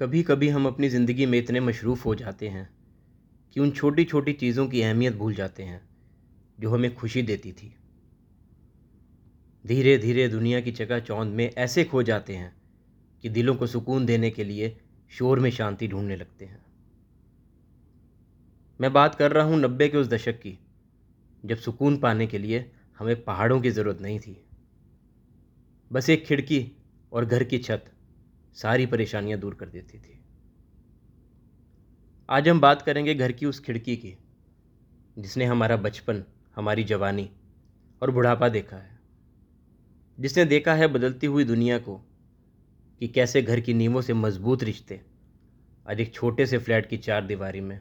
कभी 0.00 0.22
कभी 0.22 0.48
हम 0.48 0.66
अपनी 0.66 0.88
ज़िंदगी 0.88 1.26
में 1.26 1.38
इतने 1.38 1.60
मशरूफ़ 1.60 2.04
हो 2.04 2.14
जाते 2.14 2.48
हैं 2.48 2.68
कि 3.56 3.60
उन 3.60 3.70
छोटी 3.70 4.04
छोटी 4.04 4.32
चीज़ों 4.32 4.66
की 4.68 4.82
अहमियत 4.82 5.16
भूल 5.16 5.34
जाते 5.34 5.62
हैं, 5.62 5.80
जो 6.60 6.70
हमें 6.70 6.94
खुशी 6.94 7.22
देती 7.22 7.52
थी। 7.52 7.74
धीरे 9.66 9.98
धीरे 9.98 10.28
दुनिया 10.28 10.60
की 10.60 10.72
चकाचौंध 10.72 11.34
में 11.34 11.50
ऐसे 11.50 11.84
खो 11.84 12.02
जाते 12.02 12.36
हैं 12.36 12.56
कि 13.24 13.28
दिलों 13.28 13.54
को 13.54 13.66
सुकून 13.66 14.06
देने 14.06 14.30
के 14.30 14.44
लिए 14.44 14.76
शोर 15.12 15.40
में 15.40 15.50
शांति 15.50 15.88
ढूँढने 15.88 16.16
लगते 16.16 16.44
हैं। 16.44 16.64
मैं 18.80 18.92
बात 18.92 19.14
कर 19.14 19.32
रहा 19.32 19.44
हूँ 19.44 19.58
नब्बे 19.58 19.88
के 19.88 19.98
उस 19.98 20.08
दशक 20.08 20.40
की, 20.40 20.58
जब 21.44 21.56
सुकून 21.56 21.98
पाने 21.98 22.26
के 22.26 22.38
लिए 22.38 22.70
हमें 22.98 23.24
पहाड़ों 23.24 23.60
की 23.60 23.70
ज़रूरत 23.70 24.00
नहीं 24.00 24.20
थी। 24.20 24.44
बस 25.92 26.10
एक 26.10 26.26
खिड़की 26.26 26.66
और 27.12 27.24
घर 27.24 27.44
की 27.44 27.58
छत 27.58 27.92
सारी 28.56 28.86
परेशानियाँ 28.86 29.38
दूर 29.40 29.54
कर 29.54 29.66
देती 29.66 29.98
थी। 29.98 30.20
आज 32.28 32.48
हम 32.48 32.60
बात 32.60 32.82
करेंगे 32.82 33.14
घर 33.14 33.32
की 33.32 33.46
उस 33.46 33.60
खिड़की 33.60 33.96
की, 33.96 34.18
जिसने 35.18 35.44
हमारा 35.44 35.76
बचपन, 35.76 36.24
हमारी 36.56 36.84
जवानी 36.84 37.30
और 38.02 38.10
बुढ़ापा 38.10 38.48
देखा 38.48 38.76
है। 38.76 38.98
जिसने 40.18 40.44
देखा 40.44 40.74
है 40.74 40.86
बदलती 40.86 41.26
हुई 41.26 41.44
दुनिया 41.44 41.78
को, 41.78 41.96
कि 43.00 43.08
कैसे 43.08 43.42
घर 43.42 43.60
की 43.60 43.74
नींवों 43.74 44.00
से 44.02 44.14
मज़बूत 44.14 44.62
रिश्ते 44.62 45.00
आज 45.86 46.00
एक 46.00 46.14
छोटे 46.14 46.46
से 46.46 46.58
फ्लैट 46.58 46.88
की 46.88 46.96
चार 46.96 47.26
दीवारी 47.26 47.60
में 47.60 47.80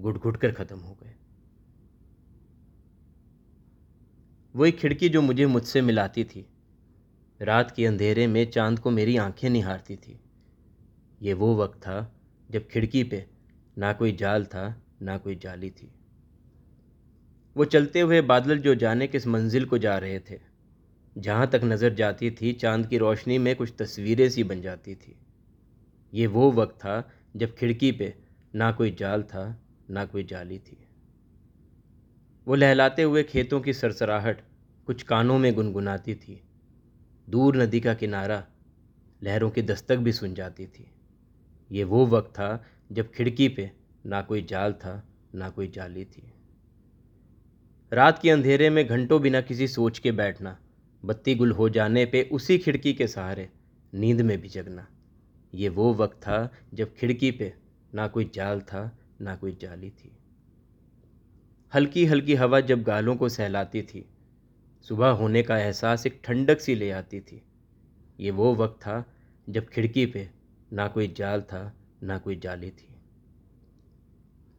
घुट 0.00 0.18
घुट 0.18 0.36
कर 0.36 0.52
ख़त्म 0.52 0.78
हो 0.78 0.94
गए। 0.94 1.14
वही 4.54 4.72
खिड़की 4.72 5.08
जो 5.08 5.22
मुझे 5.22 5.46
मुझसे 5.46 5.82
मिलाती 5.82 6.24
थी। 6.24 6.46
रात 7.44 7.70
के 7.70 7.86
अंधेरे 7.86 8.26
में 8.26 8.50
चाँद 8.50 8.78
को 8.78 8.90
मेरी 8.90 9.16
आँखें 9.16 9.50
निहारती 9.50 9.96
थी। 9.96 10.20
ये 11.22 11.32
वो 11.32 11.56
वक्त 11.56 11.78
था 11.78 12.20
जब 12.50 12.68
खिड़की 12.68 13.04
पे 13.04 13.26
ना 13.78 13.92
कोई 13.92 14.12
जाल 14.12 14.44
था, 14.44 14.82
ना 15.02 15.18
कोई 15.18 15.36
जाली 15.36 15.70
थी। 15.70 15.94
वो 17.56 17.64
चलते 17.64 18.00
हुए 18.00 18.20
बादल 18.20 18.58
जो 18.58 18.74
जाने 18.74 19.06
किस 19.06 19.26
मंजिल 19.26 19.64
को 19.64 19.78
जा 19.78 19.98
रहे 19.98 20.18
थे। 20.18 20.40
जहाँ 21.18 21.46
तक 21.46 21.60
नज़र 21.64 21.94
जाती 21.94 22.30
थी, 22.30 22.52
चाँद 22.52 22.86
की 22.86 22.98
रोशनी 22.98 23.38
में 23.38 23.56
कुछ 23.56 23.74
तस्वीरें 23.78 24.28
सी 24.28 24.44
बन 24.44 24.60
जाती 24.60 24.94
थी। 24.94 25.18
ये 26.14 26.26
वो 26.26 26.52
वक्त 26.52 26.74
था 26.74 27.10
जब 27.36 27.54
खिड़की 27.54 27.92
पे 27.92 28.14
ना 28.54 28.72
कोई 28.72 28.90
जाल 28.90 29.22
था, 29.22 29.62
ना 29.90 30.04
कोई 30.04 30.24
जाली 30.24 30.58
थी। 30.58 30.88
वो 32.46 32.54
लहलाते 32.54 33.02
हुए 33.02 33.22
खेतों 33.22 33.60
की 33.60 33.72
सरसराहट 33.72 34.40
कुछ 34.86 35.02
कानों 35.02 35.38
में 35.38 35.54
गुनगुनाती 35.54 36.14
थी। 36.14 36.43
दूर 37.28 37.56
नदी 37.56 37.80
का 37.80 37.94
किनारा 37.94 38.44
लहरों 39.22 39.50
की 39.50 39.62
दस्तक 39.62 39.96
भी 39.96 40.12
सुन 40.12 40.34
जाती 40.34 40.66
थी। 40.66 40.86
ये 41.70 41.84
वो 41.84 42.06
वक्त 42.06 42.30
था 42.30 42.64
जब 42.92 43.10
खिड़की 43.12 43.48
पे 43.48 43.70
ना 44.06 44.20
कोई 44.22 44.42
जाल 44.42 44.72
था, 44.72 45.02
ना 45.34 45.48
कोई 45.50 45.68
जाली 45.68 46.04
थी। 46.04 46.32
रात 47.92 48.18
के 48.22 48.30
अंधेरे 48.30 48.70
में 48.70 48.86
घंटों 48.86 49.20
बिना 49.22 49.40
किसी 49.40 49.68
सोच 49.68 49.98
के 49.98 50.12
बैठना, 50.12 50.56
बत्ती 51.02 51.34
गुल 51.34 51.52
हो 51.52 51.68
जाने 51.68 52.04
पे 52.06 52.22
उसी 52.32 52.58
खिड़की 52.58 52.92
के 52.92 53.06
सहारे 53.08 53.48
नींद 53.92 54.20
में 54.20 54.40
भी 54.40 54.48
जगना, 54.48 54.86
ये 55.52 55.68
वो 55.68 55.92
वक्त 55.94 56.16
था 56.18 56.48
जब 56.74 56.94
खिड़की 56.94 57.30
पे 57.30 57.52
ना 57.94 58.06
कोई 58.08 58.30
जाल 58.34 58.60
था, 58.60 58.90
ना 59.20 59.34
कोई 59.36 59.56
जाली 59.60 59.90
थी। 59.90 60.10
हल्की 61.72 62.04
हल्की 62.06 62.34
हवा 62.34 62.60
जब 62.60 62.82
गालों 62.82 63.16
को 63.16 63.28
सहलाती 63.28 63.82
थी 63.82 64.04
सुबह 64.88 65.08
होने 65.08 65.42
का 65.42 65.58
एहसास 65.58 66.06
एक 66.06 66.20
ठंडक 66.24 66.60
सी 66.60 66.74
ले 66.74 66.90
आती 66.90 67.20
थी। 67.20 67.42
ये 68.20 68.30
वो 68.30 68.54
वक्त 68.54 68.82
था 68.82 69.14
जब 69.48 69.68
खिड़की 69.68 70.06
पे 70.06 70.30
ना 70.72 70.88
कोई 70.88 71.08
जाल 71.08 71.42
था, 71.42 71.76
ना 72.02 72.18
कोई 72.18 72.36
जाली 72.36 72.70
थी। 72.70 72.88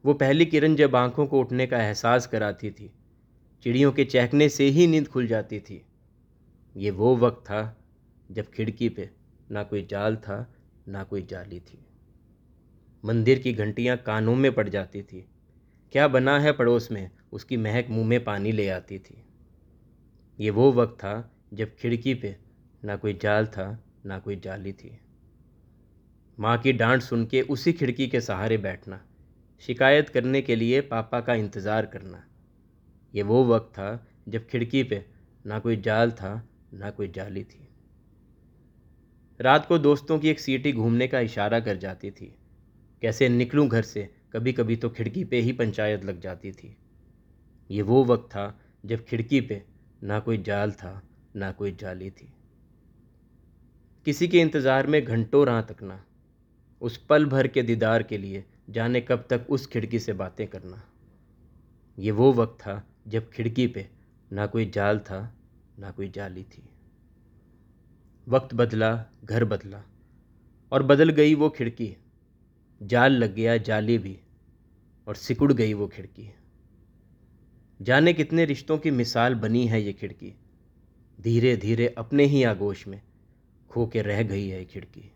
वो 0.04 0.14
पहली 0.14 0.46
किरण 0.46 0.76
जब 0.76 0.96
आँखों 0.96 1.26
को 1.26 1.40
उठने 1.40 1.66
का 1.66 1.82
एहसास 1.82 2.26
कराती 2.26 2.70
थी, 2.70 2.92
चिड़ियों 3.62 3.92
के 3.92 4.04
चहकने 4.04 4.48
से 4.48 4.64
ही 4.64 4.86
नींद 4.86 5.08
खुल 5.08 5.26
जाती 5.26 5.60
थी। 5.60 5.86
ये 6.76 6.90
वो 6.90 7.16
वक्त 7.16 7.38
था 7.46 7.84
जब 8.30 8.50
खिड़की 8.50 8.88
पे 8.88 9.10
ना 9.50 9.62
कोई 9.62 9.86
जाल 9.86 10.16
था, 10.16 10.54
ना 10.88 11.04
कोई 11.04 11.22
जाली 11.22 11.60
थी। 11.60 11.86
मंदिर 13.04 13.38
की 13.38 13.52
घंटियाँ 13.52 13.96
कानों 13.96 14.34
में 14.34 14.52
पड़ 14.52 14.68
जाती 14.68 15.02
थी। 15.02 15.28
क्या 15.92 16.08
बना 16.08 16.38
है 16.38 16.52
पड़ोस 16.52 16.92
में? 16.92 17.10
उसकी 17.32 17.56
महक 17.56 17.86
मुँह 17.90 18.06
में 18.06 18.24
पानी 18.24 18.52
ले 18.52 18.68
आती 18.68 18.98
थी। 18.98 19.22
ये 20.38 20.50
वो 20.50 20.70
वक्त 20.72 20.94
था 20.94 21.14
जब 21.54 21.74
खिड़की 21.76 22.14
पे 22.14 22.36
ना 22.82 22.96
कोई 22.96 23.14
जाल 23.14 23.46
था, 23.46 23.84
ना 24.06 24.18
कोई 24.18 24.36
जाली 24.36 24.72
थी। 24.72 24.98
माँ 26.38 26.56
की 26.58 26.72
डांट 26.72 27.02
सुन 27.02 27.24
के 27.26 27.40
उसी 27.42 27.72
खिड़की 27.72 28.06
के 28.08 28.20
सहारे 28.20 28.56
बैठना, 28.58 29.00
शिकायत 29.62 30.08
करने 30.08 30.42
के 30.42 30.56
लिए 30.56 30.80
पापा 30.80 31.20
का 31.20 31.34
इंतज़ार 31.34 31.86
करना। 31.86 32.22
ये 33.14 33.22
वो 33.22 33.44
वक्त 33.44 33.72
था 33.74 34.06
जब 34.28 34.46
खिड़की 34.46 34.82
पे 34.82 35.04
ना 35.44 35.58
कोई 35.58 35.76
जाल 35.76 36.10
था, 36.10 36.48
ना 36.74 36.90
कोई 36.90 37.08
जाली 37.08 37.44
थी। 37.44 37.68
रात 39.40 39.66
को 39.66 39.78
दोस्तों 39.78 40.18
की 40.18 40.28
एक 40.28 40.40
सीटी 40.40 40.72
घूमने 40.72 41.06
का 41.08 41.20
इशारा 41.20 41.60
कर 41.60 41.76
जाती 41.76 42.10
थी। 42.10 42.34
कैसे 43.02 43.28
निकलूं 43.28 43.68
घर 43.68 43.82
से 43.82 44.08
कभी 44.32 44.52
कभी 44.52 44.76
तो 44.76 44.90
खिड़की 44.90 45.24
पे 45.24 45.40
ही 45.40 45.52
पंचायत 45.52 46.04
लग 46.04 46.20
जाती 46.20 46.52
थी। 46.52 46.76
ये 47.70 47.82
वो 47.82 48.04
वक्त 48.04 48.28
था 48.30 48.46
जब 48.84 49.04
खिड़की 49.04 49.40
पे 49.40 49.62
ना 50.02 50.18
कोई 50.20 50.38
जाल 50.38 50.72
था, 50.72 51.02
ना 51.36 51.52
कोई 51.52 51.72
जाली 51.72 52.10
थी। 52.10 52.32
किसी 54.06 54.28
के 54.28 54.40
इंतज़ार 54.40 54.86
में 54.86 55.04
घंटों 55.04 55.46
राह 55.46 55.62
तकना 55.62 56.04
उस 56.82 56.96
पल 56.96 57.24
भर 57.26 57.46
के 57.46 57.62
दीदार 57.62 58.02
के 58.02 58.18
लिए 58.18 58.44
जाने 58.70 59.00
कब 59.00 59.26
तक 59.30 59.46
उस 59.48 59.66
खिड़की 59.66 59.98
से 59.98 60.12
बातें 60.12 60.46
करना। 60.46 60.82
ये 61.98 62.10
वो 62.10 62.32
वक्त 62.32 62.58
था 62.60 62.82
जब 63.08 63.30
खिड़की 63.30 63.66
पे 63.66 63.88
ना 64.32 64.46
कोई 64.46 64.70
जाल 64.70 64.98
था, 64.98 65.34
ना 65.78 65.90
कोई 65.90 66.08
जाली 66.08 66.42
थी। 66.44 66.68
वक्त 68.26 68.54
बदला, 68.54 69.04
घर 69.24 69.44
बदला, 69.44 69.82
और 70.72 70.82
बदल 70.82 71.10
गई 71.10 71.34
वो 71.34 71.48
खिड़की। 71.50 71.96
जाल 72.80 73.12
लग 73.12 73.34
गया, 73.34 73.56
जाली 73.56 73.98
भी, 73.98 74.18
और 75.06 75.14
सिकुड़ 75.14 75.52
गई 75.52 75.74
वो 75.74 75.88
खिड़की। 75.88 76.30
जाने 77.80 78.12
कितने 78.12 78.44
रिश्तों 78.44 78.78
की 78.78 78.90
मिसाल 78.90 79.34
बनी 79.34 79.66
है 79.66 79.82
ये 79.82 79.92
खिड़की। 79.92 80.34
धीरे 81.20 81.56
धीरे 81.56 81.88
अपने 81.88 82.24
ही 82.24 82.42
आगोश 82.42 82.86
में 82.86 83.02
खो 83.68 83.86
के 83.86 84.02
रह 84.02 84.22
गई 84.22 84.48
है 84.48 84.64
खिड़की। 84.64 85.12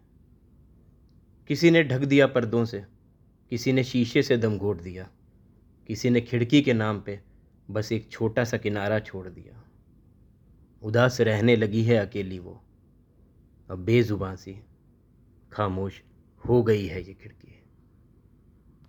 किसी 1.48 1.70
ने 1.70 1.82
ढक 1.82 2.00
दिया 2.00 2.26
पर्दों 2.26 2.64
से, 2.64 2.84
किसी 3.50 3.72
ने 3.72 3.84
शीशे 3.84 4.22
से 4.22 4.36
दम 4.36 4.58
घोट 4.58 4.80
दिया, 4.80 5.08
किसी 5.86 6.10
ने 6.10 6.20
खिड़की 6.20 6.62
के 6.62 6.72
नाम 6.72 7.00
पे 7.00 7.20
बस 7.70 7.92
एक 7.92 8.10
छोटा 8.10 8.44
सा 8.44 8.56
किनारा 8.56 8.98
छोड़ 8.98 9.28
दिया। 9.28 9.64
उदास 10.82 11.20
रहने 11.20 11.56
लगी 11.56 11.82
है 11.82 11.96
अकेली 11.96 12.38
वो। 12.38 12.60
अब 13.70 13.78
बेजुबान 13.78 14.36
सी 14.36 14.60
खामोश 15.52 16.02
हो 16.48 16.62
गई 16.62 16.86
है 16.86 17.02
ये 17.02 17.14
खिड़की। 17.14 17.59